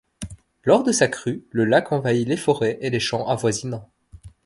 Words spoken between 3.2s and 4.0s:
avoisinants.